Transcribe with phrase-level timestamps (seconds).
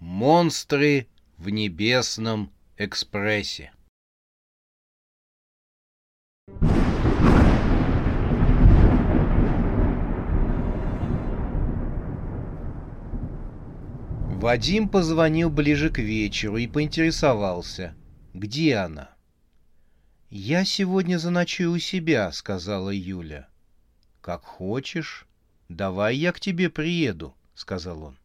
[0.00, 3.70] Монстры в небесном экспрессе.
[14.40, 17.94] Вадим позвонил ближе к вечеру и поинтересовался,
[18.32, 19.10] где она.
[20.30, 23.50] «Я сегодня заночую у себя»,— сказала Юля.
[24.22, 25.26] «Как хочешь.
[25.68, 28.19] Давай я к тебе приеду»,— сказал он.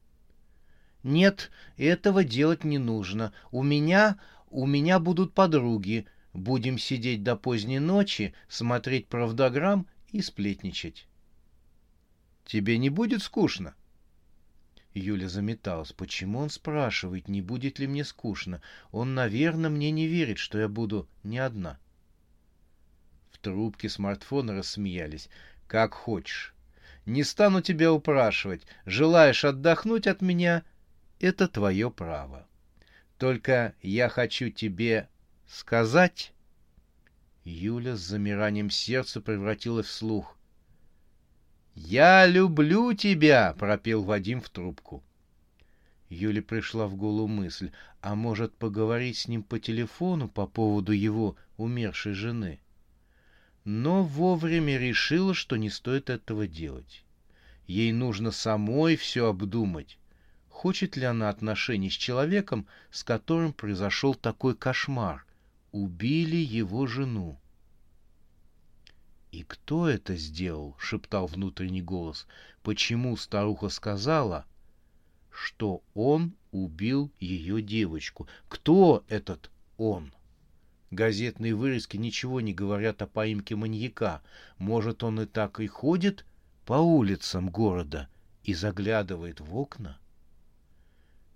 [1.05, 3.31] «Нет, этого делать не нужно.
[3.51, 4.17] У меня...
[4.49, 6.07] у меня будут подруги.
[6.33, 11.07] Будем сидеть до поздней ночи, смотреть правдограмм и сплетничать».
[12.43, 13.75] «Тебе не будет скучно?»
[14.95, 15.91] Юля заметалась.
[15.91, 18.63] Почему он спрашивает, не будет ли мне скучно?
[18.91, 21.77] Он, наверное, мне не верит, что я буду не одна.
[23.29, 25.29] В трубке смартфона рассмеялись.
[25.67, 26.55] Как хочешь.
[27.05, 28.63] Не стану тебя упрашивать.
[28.87, 30.63] Желаешь отдохнуть от меня—
[31.19, 32.47] это твое право.
[33.17, 35.09] Только я хочу тебе
[35.47, 36.31] сказать...
[37.47, 40.35] Юля с замиранием сердца превратилась в слух.
[41.75, 45.03] «Я люблю тебя!»— пропел Вадим в трубку.
[46.09, 47.71] Юле пришла в голову мысль,
[48.01, 52.59] а может поговорить с ним по телефону по поводу его умершей жены.
[53.63, 57.03] Но вовремя решила, что не стоит этого делать.
[57.67, 59.99] Ей нужно самой все обдумать.
[60.55, 65.25] Хочет ли она отношений с человеком, с которым произошел такой кошмар?
[65.73, 67.37] Убили его жену.
[69.33, 72.25] «И кто это сделал?»— шептал внутренний голос.
[72.63, 74.45] «Почему старуха сказала,
[75.29, 78.29] что он убил ее девочку?
[78.47, 80.13] Кто этот он?»
[80.89, 84.21] Газетные вырезки ничего не говорят о поимке маньяка.
[84.57, 86.25] Может, он и так и ходит
[86.65, 88.07] по улицам города
[88.45, 89.99] и заглядывает в окна?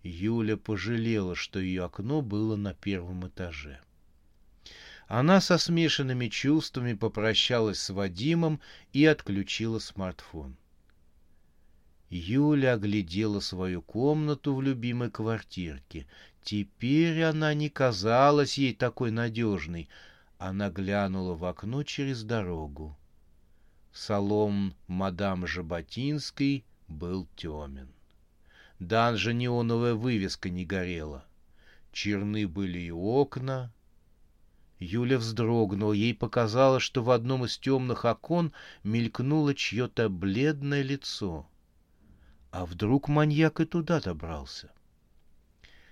[0.03, 3.79] Юля пожалела, что ее окно было на первом этаже.
[5.07, 8.61] Она со смешанными чувствами попрощалась с Вадимом
[8.93, 10.55] и отключила смартфон.
[12.09, 16.07] Юля оглядела свою комнату в любимой квартирке.
[16.43, 19.89] Теперь она не казалась ей такой надежной.
[20.37, 22.97] Она глянула в окно через дорогу.
[23.91, 27.89] Салон мадам Жаботинской был темен.
[28.79, 31.25] Даже неоновая вывеска не горела.
[31.91, 33.73] Черны были и окна,
[34.79, 35.93] Юля вздрогнула.
[35.93, 38.53] Ей показалось, что в одном из темных окон
[38.83, 41.47] мелькнуло чье-то бледное лицо.
[42.51, 44.71] А вдруг маньяк и туда добрался?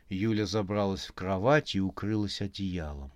[0.10, 3.12] Юля забралась в кровать и укрылась одеялом.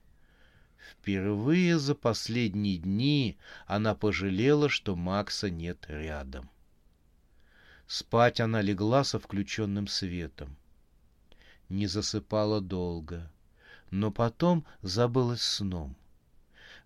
[0.91, 6.49] Впервые за последние дни она пожалела, что Макса нет рядом.
[7.93, 10.55] Спать она легла со включенным светом.
[11.67, 13.29] Не засыпала долго
[13.91, 15.95] но потом забылась сном.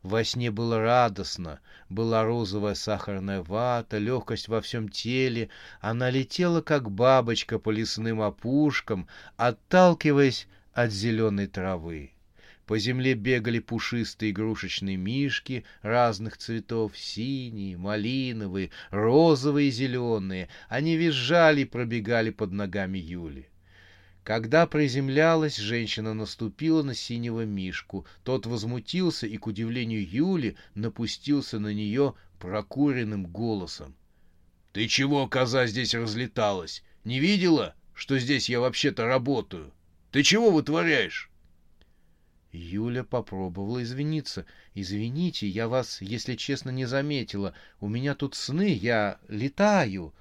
[0.01, 5.49] Во сне было радостно, была розовая сахарная вата, легкость во всем теле.
[5.81, 9.07] Она летела, как бабочка по лесным опушкам,
[9.37, 12.11] отталкиваясь от зеленой травы.
[12.65, 20.49] По земле бегали пушистые игрушечные мишки разных цветов, синие, малиновые, розовые и зеленые.
[20.67, 23.47] Они визжали и пробегали под ногами Юли.
[24.23, 28.07] Когда приземлялась, женщина наступила на синего мишку.
[28.23, 33.95] Тот возмутился и, к удивлению Юли, напустился на нее прокуренным голосом.—
[34.73, 36.83] Ты чего, коза, здесь разлеталась?
[37.03, 39.71] Не видела, что здесь я вообще-то работаю?
[40.11, 41.29] Ты чего вытворяешь?
[42.55, 44.45] Юля попробовала извиниться.
[44.73, 47.53] «Извините, я вас, если честно, не заметила.
[47.79, 50.13] У меня тут сны, я летаю».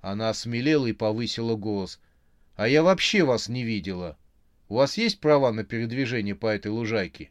[0.00, 2.00] Она осмелела и повысила голос.
[2.60, 4.18] А я вообще вас не видела.
[4.68, 7.30] У вас есть права на передвижение по этой лужайке?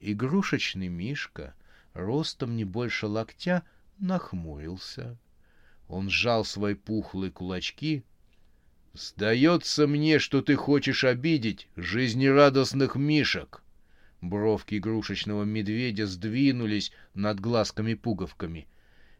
[0.00, 1.54] Игрушечный Мишка,
[1.92, 3.64] ростом не больше локтя,
[3.98, 5.18] нахмурился.
[5.88, 8.02] Он сжал свои пухлые кулачки.
[8.98, 13.62] «Сдается мне, что ты хочешь обидеть жизнерадостных мишек!»
[14.22, 18.66] Бровки игрушечного медведя сдвинулись над глазками-пуговками.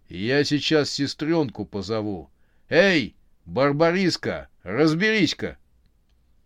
[0.08, 2.30] «Я сейчас сестренку позову.
[2.70, 5.58] Эй, Барбариска, разберись-ка!»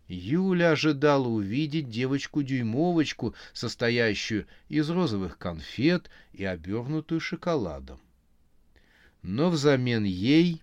[0.09, 8.01] Юля ожидала увидеть девочку-дюймовочку, состоящую из розовых конфет и обернутую шоколадом.
[9.21, 10.61] Но взамен ей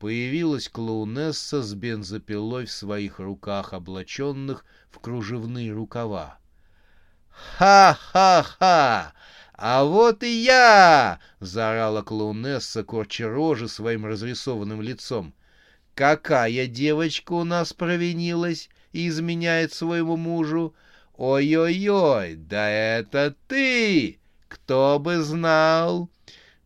[0.00, 6.38] появилась клоунесса с бензопилой в своих руках, облаченных в кружевные рукава.
[7.28, 9.12] «Ха-ха-ха!
[9.52, 15.34] А вот и я!»— заорала клоунесса, корча рожи своим разрисованным лицом.
[15.94, 20.74] Какая девочка у нас провинилась и изменяет своему мужу?
[21.14, 24.18] Ой-ой-ой, да это ты!
[24.48, 26.08] Кто бы знал!»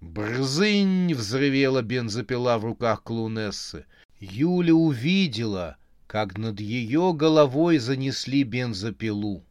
[0.04, 3.86] «Брзынь!»— взрывела бензопила в руках клоунессы.
[4.20, 9.44] Юля увидела, как над ее головой занесли бензопилу.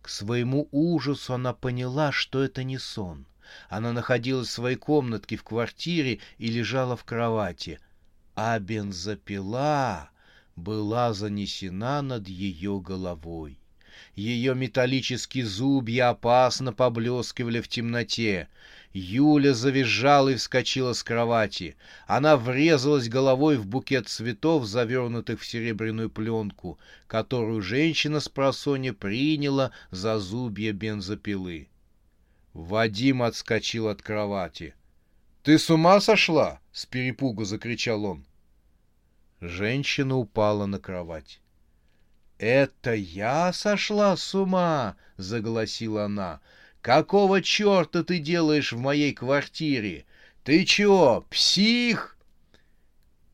[0.00, 3.26] К своему ужасу она поняла, что это не сон.
[3.68, 7.78] Она находилась в своей комнатке в квартире и лежала в кровати—
[8.34, 10.10] а бензопила
[10.56, 13.58] была занесена над ее головой.
[14.14, 18.48] Ее металлические зубья опасно поблескивали в темноте.
[18.92, 21.76] Юля завизжала и вскочила с кровати.
[22.06, 29.72] Она врезалась головой в букет цветов, завернутых в серебряную пленку, которую женщина с просони приняла
[29.90, 31.68] за зубья бензопилы.
[32.52, 34.74] Вадим отскочил от кровати.
[35.42, 38.26] «Ты с ума сошла?»— с перепугу закричал он.
[39.40, 41.40] Женщина упала на кровать.
[42.38, 46.40] «Это я сошла с ума!»— заголосила она.
[46.82, 50.04] «Какого черта ты делаешь в моей квартире?
[50.42, 52.18] Ты чего, псих?»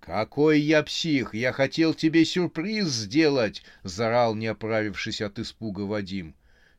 [0.00, 1.34] «Какой я псих!
[1.34, 6.34] Я хотел тебе сюрприз сделать!»— зарал, не оправившись от испуга Вадим.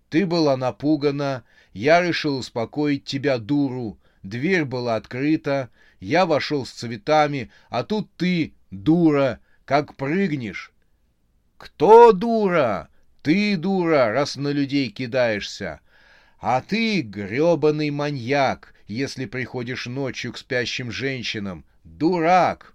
[0.09, 1.43] «Ты была напугана,
[1.73, 3.97] я решил успокоить тебя, дуру.
[4.21, 5.69] Дверь была открыта,
[5.99, 10.71] я вошел с цветами, а тут ты, дура, как прыгнешь.
[11.57, 12.89] Кто дура?
[13.23, 15.81] Ты дура, раз на людей кидаешься.
[16.39, 21.65] А ты грёбаный маньяк, если приходишь ночью к спящим женщинам.
[21.83, 22.73] Дурак!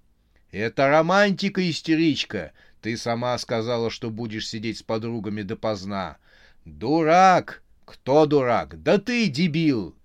[0.51, 2.53] Это романтика-истеричка.
[2.83, 6.19] Ты сама сказала, что будешь сидеть с подругами допоздна.
[6.67, 7.63] Дурак!
[7.87, 8.83] Кто дурак?
[8.83, 9.97] Да ты, дебил!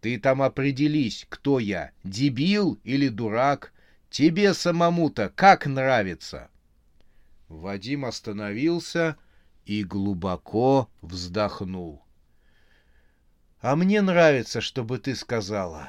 [0.00, 3.72] Ты там определись, кто я, дебил или дурак.
[4.10, 6.50] Тебе самому-то как нравится?
[7.48, 9.16] Вадим остановился
[9.64, 12.03] и глубоко вздохнул.
[13.64, 15.88] А мне нравится, чтобы ты сказала.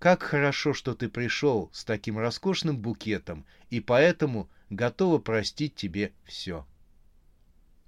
[0.00, 6.66] Как хорошо, что ты пришел с таким роскошным букетом, и поэтому готова простить тебе все.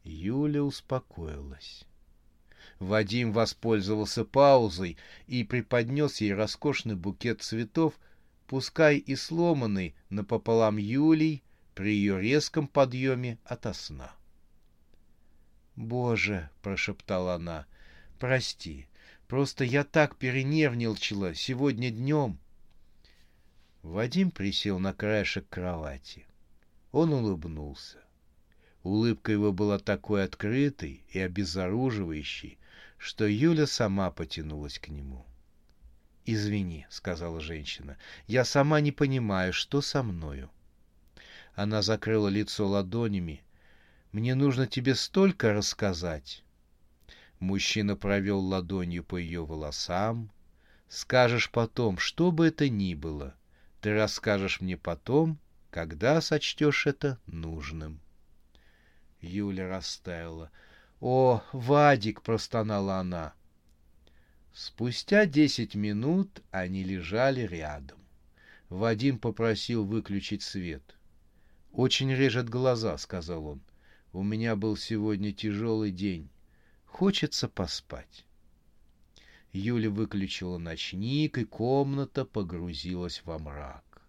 [0.05, 1.83] Юля успокоилась.
[2.79, 7.95] Вадим воспользовался паузой и преподнес ей роскошный букет цветов,
[8.47, 11.43] пускай и сломанный напополам Юлей
[11.75, 14.13] при ее резком подъеме ото сна.
[15.75, 17.67] «Боже!»— прошептала она.
[18.21, 18.87] «Прости,
[19.27, 22.39] просто я так перенервничала сегодня днем».
[23.83, 26.27] Вадим присел на краешек кровати.
[26.93, 27.99] Он улыбнулся.
[28.83, 32.59] Улыбка его была такой открытой и обезоруживающей,
[32.99, 35.27] что Юля сама потянулась к нему.
[36.27, 40.51] «Извини»,— сказала женщина,— «я сама не понимаю, что со мною».
[41.55, 43.43] Она закрыла лицо ладонями.
[44.13, 46.44] «Мне нужно тебе столько рассказать».
[47.45, 50.33] Мужчина провел ладонью по ее волосам.
[50.89, 53.35] «Скажешь потом, что бы это ни было.
[53.83, 58.01] Ты расскажешь мне потом, когда сочтешь это нужным».
[59.21, 60.51] Юля растаяла.
[61.01, 63.35] «О, Вадик!»— простонала она.
[64.55, 67.99] Спустя десять минут они лежали рядом.
[68.71, 70.97] Вадим попросил выключить свет.
[71.73, 73.61] «Очень режет глаза»,— сказал он.
[74.15, 76.31] «У меня был сегодня тяжелый день.
[76.95, 78.25] Хочется поспать».
[79.53, 84.03] Юля выключила ночник, и комната погрузилась во мрак.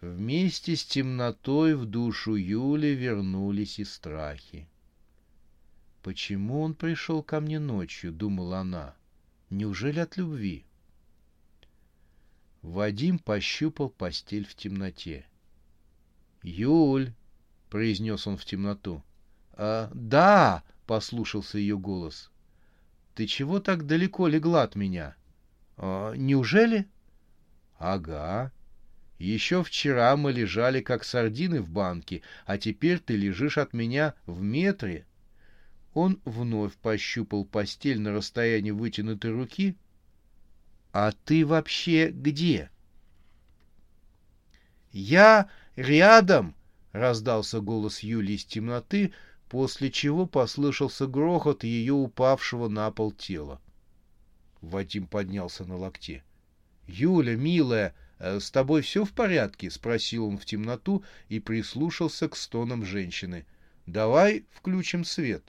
[0.00, 4.66] Вместе с темнотой в душу Юли вернулись и страхи.
[6.02, 8.96] «Почему он пришел ко мне ночью?»— думала она.
[9.50, 10.64] «Неужели от любви?»
[12.62, 15.26] Вадим пощупал постель в темноте.
[16.42, 17.12] «Юль!»—
[17.68, 19.02] произнес он в темноту.
[19.52, 22.32] «А, «Да!»— послушался ее голос.
[23.14, 25.14] «Ты чего так далеко легла от меня?
[25.76, 26.88] А, неужели?»
[27.78, 28.50] «Ага.
[29.18, 34.40] Еще вчера мы лежали как сардины в банке, а теперь ты лежишь от меня в
[34.40, 35.06] метре.
[35.92, 39.76] Он вновь пощупал постель на расстоянии вытянутой руки.
[40.92, 42.70] «А ты вообще где?»
[44.90, 45.48] «Я...
[45.76, 46.54] Рядом!»—
[46.92, 49.12] раздался голос Юли из темноты,
[49.48, 53.60] после чего послышался грохот ее упавшего на пол тела.
[54.60, 56.22] Вадим поднялся на локте.
[56.86, 62.36] «Юля, милая, э, с тобой все в порядке?»— спросил он в темноту и прислушался к
[62.36, 63.46] стонам женщины.
[63.86, 65.44] «Давай включим свет».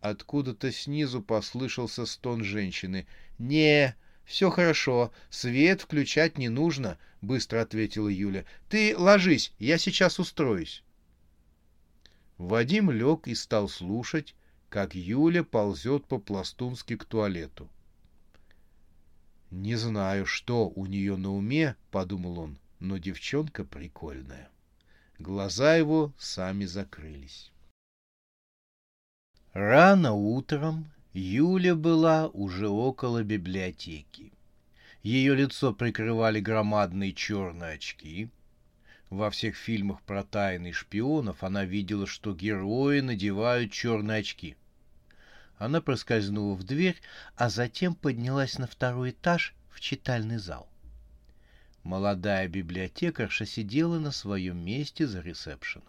[0.00, 3.06] Откуда-то снизу послышался стон женщины.
[3.38, 8.44] «Не, все хорошо, свет включать не нужно»,— быстро ответила Юля.
[8.68, 10.82] «Ты ложись, я сейчас устроюсь».
[12.38, 14.34] Вадим лег и стал слушать,
[14.68, 17.68] как Юля ползет по-пластунски к туалету.
[19.50, 24.50] «Не знаю, что у нее на уме»,— подумал он,— «но девчонка прикольная».
[25.18, 27.50] Глаза его сами закрылись.
[29.54, 34.32] Рано утром Юля была уже около библиотеки.
[35.02, 38.28] Ее лицо прикрывали громадные черные очки.
[39.10, 44.56] Во всех фильмах про тайны шпионов она видела, что герои надевают черные очки—
[45.58, 47.00] она проскользнула в дверь,
[47.34, 50.68] а затем поднялась на второй этаж в читальный зал.
[51.82, 55.88] Молодая библиотекарша сидела на своем месте за ресепшеном.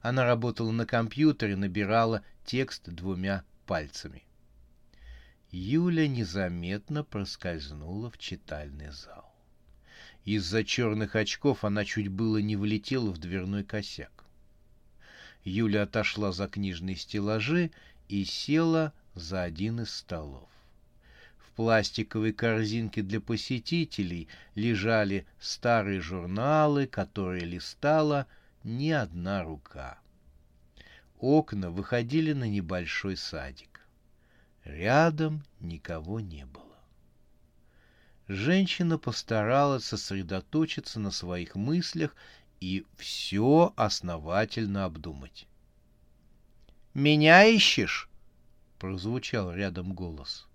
[0.00, 4.22] Она работала на компьютере, набирала текст двумя пальцами.
[5.50, 9.23] Юля незаметно проскользнула в читальный зал.
[10.24, 14.24] Из-за черных очков она чуть было не влетела в дверной косяк.
[15.44, 17.70] Юля отошла за книжные стеллажи
[18.08, 20.48] и села за один из столов.
[21.36, 28.26] В пластиковой корзинке для посетителей лежали старые журналы, которые листала
[28.64, 29.98] не одна рука.
[31.18, 33.86] Окна выходили на небольшой садик.
[34.64, 36.73] Рядом никого не было.
[38.28, 42.16] Женщина постаралась сосредоточиться на своих мыслях
[42.60, 45.46] и все основательно обдумать.
[46.94, 48.08] «Меня ищешь?»—
[48.78, 50.46] прозвучал рядом голос.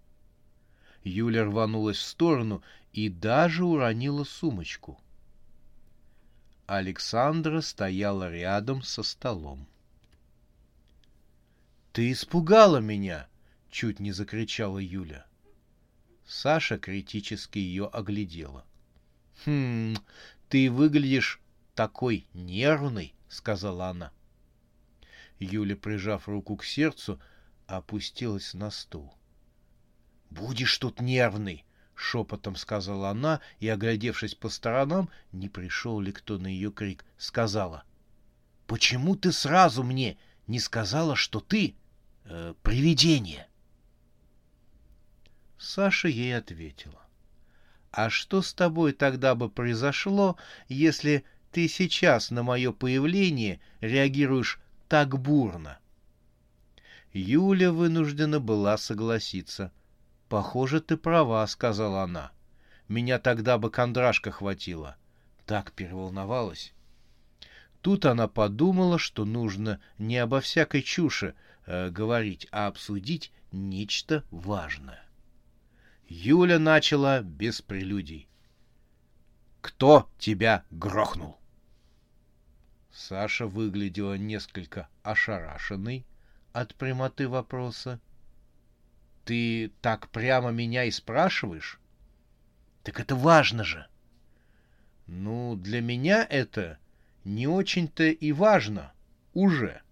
[1.03, 4.99] Юля рванулась в сторону и даже уронила сумочку.
[6.65, 9.67] Александра стояла рядом со столом.
[11.93, 13.27] «Ты испугала меня!»—
[13.69, 15.25] чуть не закричала Юля.
[16.29, 18.63] Саша критически ее оглядела.
[19.45, 19.95] «Хм,
[20.48, 21.41] ты выглядишь
[21.74, 24.12] такой нервный»,— сказала она.
[25.39, 27.19] Юля, прижав руку к сердцу,
[27.65, 29.12] опустилась на стул.
[30.29, 36.45] «Будешь тут нервный!»— шепотом сказала она и, оглядевшись по сторонам, не пришел ли кто на
[36.45, 37.86] ее крик, сказала.
[38.67, 41.75] «Почему ты сразу мне не сказала, что ты
[42.25, 43.49] э, привидение?»
[45.60, 47.01] Саша ей ответила.
[47.92, 50.38] «А что с тобой тогда бы произошло,
[50.68, 55.80] если ты сейчас на мое появление реагируешь так бурно.
[57.13, 59.72] Юля вынуждена была согласиться.
[60.28, 62.32] «Похоже, ты права»,— сказала она.
[62.88, 64.96] «Меня тогда бы кондрашка хватило».
[65.46, 66.74] Так переволновалась.
[67.82, 71.34] Тут она подумала, что нужно не обо всякой чуши
[71.66, 75.04] э, говорить, а обсудить нечто важное.
[76.12, 78.28] Юля начала без прелюдий.
[79.62, 81.38] «Кто тебя грохнул?»
[82.92, 86.08] Саша выглядела несколько ошарашенной
[86.51, 88.00] от прямоты вопроса.
[89.24, 91.80] «Ты так прямо меня и спрашиваешь?»
[92.82, 93.86] «Так это важно же!»
[95.06, 96.80] «Ну, для меня это
[97.24, 98.94] не очень-то и важно.
[99.36, 99.84] Уже.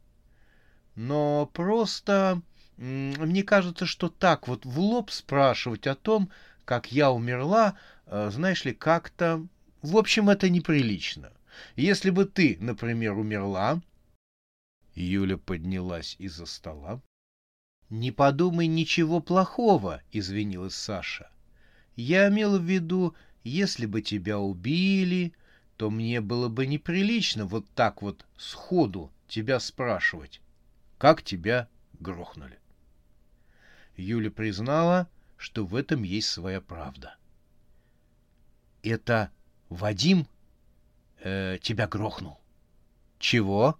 [0.95, 2.41] Но просто
[2.77, 6.29] мне кажется, что так вот в лоб спрашивать о том,
[6.63, 9.45] как я умерла, э, знаешь ли, как-то...
[9.81, 11.31] В общем, это неприлично.
[11.75, 13.81] Если бы ты, например, умерла...
[14.93, 17.01] Юля поднялась из-за стола.—
[17.89, 21.31] Не подумай ничего плохого,— извинилась Саша.—
[21.95, 25.33] Я имела в виду, если бы тебя убили,
[25.77, 30.41] то мне было бы неприлично вот так вот сходу тебя спрашивать,
[30.97, 31.69] как тебя
[31.99, 32.59] грохнули.
[33.97, 37.15] Юля признала, что в этом есть своя правда.—
[38.83, 39.31] Это
[39.69, 40.27] Вадим?
[41.19, 42.39] э, тебя грохнул.
[43.19, 43.79] Чего?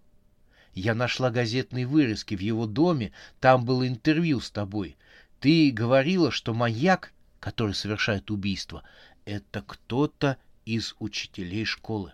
[0.74, 4.98] Я нашла газетные вырезки в его доме, там было интервью с тобой.
[5.40, 8.84] Ты говорила, что маяк, который совершает убийство,
[9.26, 12.14] это кто-то из учителей школы.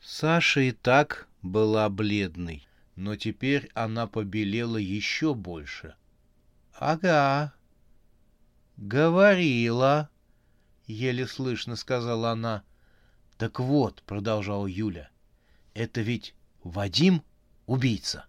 [0.00, 5.94] Саша и так была бледной, но теперь она побелела еще больше.—
[6.74, 7.54] Ага.—
[8.76, 10.10] Говорила,—
[10.86, 12.64] еле слышно сказала она.
[13.36, 15.10] Так вот, продолжала Юля,
[15.74, 17.22] это ведь Вадим
[17.66, 18.26] убийца.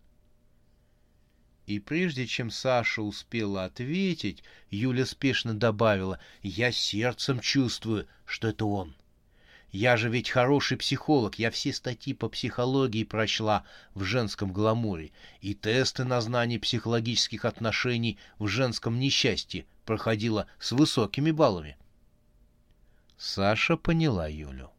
[1.66, 8.96] И прежде чем Саша успела ответить, Юля спешно добавила, «Я сердцем чувствую, что это он.
[9.74, 13.66] Я же ведь хороший психолог, я все статьи по психологии прочла
[13.96, 15.12] в женском гламуре
[15.42, 21.76] и тесты на знание психологических отношений в женском несчастье проходила с высокими баллами».
[23.18, 24.70] Саша поняла Юлю.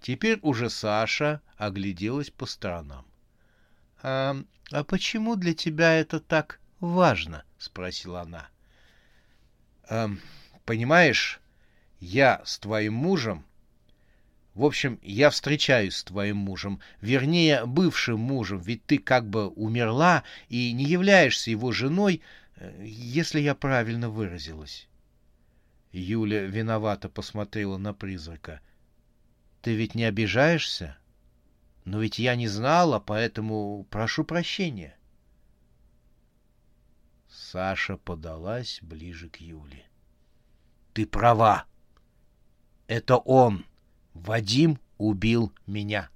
[0.00, 3.04] Теперь уже Саша огляделась по сторонам.
[4.02, 4.36] «А,
[4.70, 8.48] а почему для тебя это так важно?»— спросила она.
[9.86, 10.08] «А,
[10.64, 11.40] «Понимаешь,
[12.00, 13.44] я с твоим мужем...
[14.54, 20.22] В общем, я встречаюсь с твоим мужем, вернее, бывшим мужем, ведь ты как бы умерла
[20.48, 22.22] и не являешься его женой,
[22.56, 24.88] э, если я правильно выразилась».
[25.92, 28.60] Юля виновато посмотрела на призрака.
[29.62, 30.96] «Ты ведь не обижаешься?»
[31.84, 34.96] Но ведь я не знала, поэтому прошу прощения.
[37.28, 39.84] Саша подалась ближе к Юле.
[40.94, 41.66] Ты права.
[42.86, 43.66] Это он,
[44.14, 46.08] Вадим, убил меня.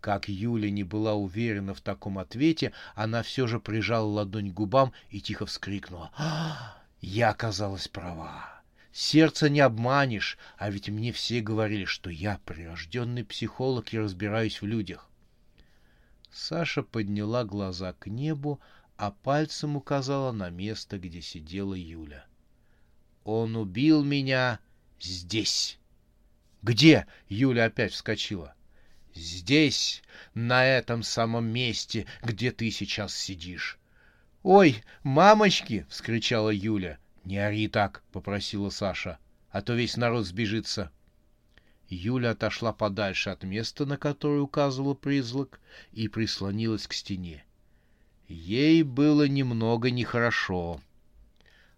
[0.00, 4.92] Как Юля не была уверена в таком ответе, она все же прижала ладонь к губам
[5.08, 6.10] и тихо вскрикнула.
[6.16, 8.62] «А, «Я оказалась права!»
[8.92, 14.66] Сердце не обманешь, а ведь мне все говорили, что я прирожденный психолог и разбираюсь в
[14.66, 15.10] людях.
[16.30, 18.60] Саша подняла глаза к небу,
[18.96, 22.26] а пальцем указала на место, где сидела Юля.
[23.24, 24.60] «Он убил меня
[25.00, 25.80] здесь!»
[26.64, 28.54] «Где?»— Юля опять вскочила.
[29.14, 30.02] «Здесь,
[30.32, 33.78] на этом самом месте, где ты сейчас сидишь».
[34.42, 36.98] «Ой, мамочки!»— вскричала Юля.
[37.24, 39.18] «Не ори так»,— попросила Саша,—
[39.50, 40.90] «а то весь народ сбежится».
[41.90, 45.60] Юля отошла подальше от места, на которое указывал призрак,
[45.92, 47.44] и прислонилась к стене.
[48.26, 50.80] Ей было немного нехорошо.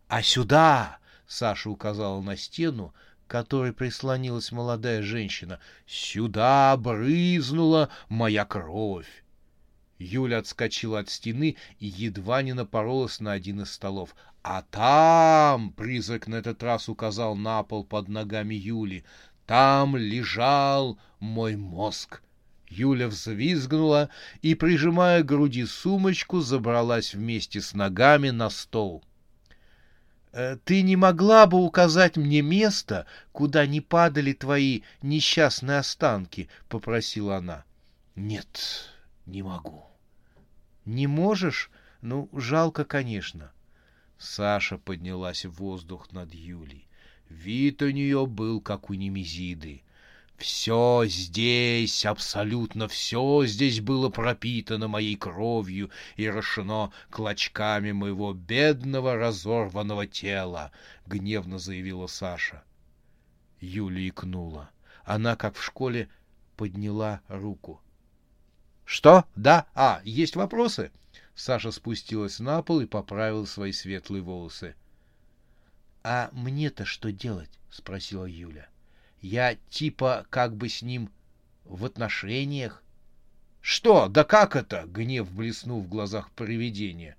[0.07, 2.95] «А сюда!»— Саша указала на стену,
[3.27, 5.59] которой прислонилась молодая женщина.
[5.87, 9.25] «Сюда брызнула моя кровь!»
[9.99, 14.15] Юля отскочила от стены и едва не напоролась на один из столов.
[14.43, 19.05] А там, призрак на этот раз указал на пол под ногами Юли,
[19.47, 22.23] там лежал мой мозг.
[22.69, 24.11] Юля взвизгнула
[24.43, 29.05] и, прижимая к груди сумочку, забралась вместе с ногами на стол.
[30.37, 37.39] «Э, «Ты не могла бы указать мне место, куда не падали твои несчастные останки?»— попросила
[37.39, 37.65] она.
[38.17, 38.91] «Нет,
[39.25, 39.87] не могу».
[40.85, 41.71] «Не можешь?
[42.03, 43.51] Ну, жалко, конечно».
[44.19, 46.87] Саша поднялась в воздух над Юлей.
[47.31, 49.85] Вид у нее был, как у Немезиды.
[50.39, 60.07] Все здесь, абсолютно все здесь было пропитано моей кровью и расшено клочками моего бедного разорванного
[60.07, 60.73] тела,—
[61.07, 62.63] гневно заявила Саша.
[63.61, 64.71] Юля икнула.
[65.05, 66.11] Она, как в школе,
[66.57, 67.81] подняла руку.—
[68.85, 69.25] Что?
[69.37, 69.67] Да?
[69.75, 70.91] А, есть вопросы?—
[71.35, 74.75] Саша спустилась на пол и поправила свои светлые волосы.
[76.03, 78.69] «А мне-то что делать?»— спросила Юля.
[79.21, 81.11] «Я типа как бы с ним
[81.65, 82.83] в отношениях?»
[83.61, 84.07] «Что?
[84.09, 87.17] Да как это?»— гнев блеснул в глазах привидения.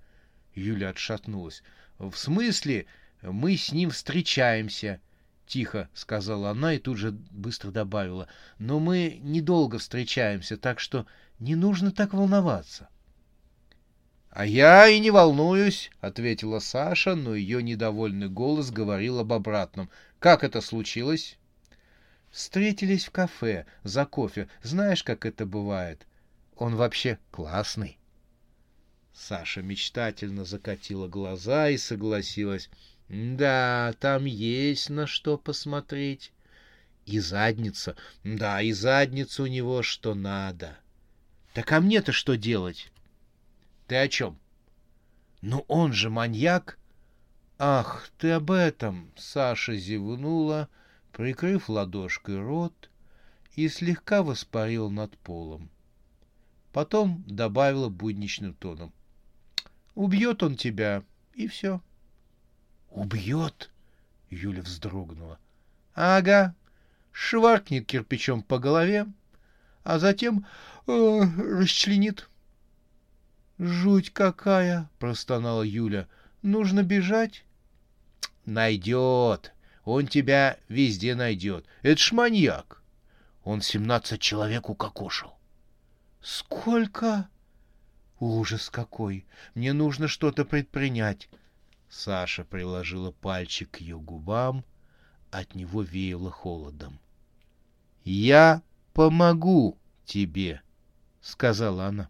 [0.56, 1.62] Юля отшатнулась.
[2.00, 2.86] «В смысле?
[3.22, 5.02] Мы с ним встречаемся?»—
[5.46, 8.30] тихо сказала она и тут же быстро добавила.
[8.60, 11.06] «Но мы недолго встречаемся, так что
[11.40, 12.88] не нужно так волноваться».
[14.30, 19.90] «А я и не волнуюсь»,— ответила Саша, но ее недовольный голос говорил об обратном.
[20.20, 21.38] «Как это случилось?»
[22.32, 24.50] «Встретились в кафе за кофе.
[24.62, 26.06] Знаешь, как это бывает?
[26.56, 27.98] Он вообще классный».
[29.14, 32.70] Саша мечтательно закатила глаза и согласилась.
[33.10, 36.32] «Да, там есть на что посмотреть.
[37.06, 37.96] И задница.
[38.24, 40.78] Да, и задница у него что надо.
[41.54, 42.92] Так а мне-то что делать?»
[43.88, 44.38] Ты о чем?
[45.42, 46.78] Ну он же маньяк.
[47.58, 49.12] Ах, ты об этом.
[49.16, 50.68] Саша зевнула,
[51.18, 52.92] прикрыв ладошкой рот,
[53.56, 55.72] и слегка воспарил над полом.
[56.72, 58.94] Потом добавила будничным тоном.
[59.96, 61.04] Убьет он тебя,
[61.34, 61.82] и все.
[62.92, 63.72] Убьет?
[64.30, 65.40] Юля вздрогнула.
[65.96, 66.54] Ага,
[67.12, 69.08] шваркнет кирпичом по голове,
[69.84, 70.46] а затем
[70.86, 72.30] э, расчленит.
[73.58, 76.08] «Жуть какая!»— простонала Юля.
[76.44, 77.44] «Нужно бежать?»
[78.46, 79.52] «Найдет!
[79.88, 81.66] Он тебя везде найдет.
[81.82, 82.84] Это ж маньяк!»
[83.46, 85.32] Он семнадцать человек укокошил.
[86.20, 87.30] Сколько?
[88.20, 89.26] Ужас какой!
[89.56, 91.30] Мне нужно что-то предпринять.
[91.88, 94.66] Саша приложила пальчик к ее губам,
[95.32, 97.00] от него веяло холодом.
[98.04, 100.62] «Я помогу тебе»,—
[101.22, 102.10] сказала она.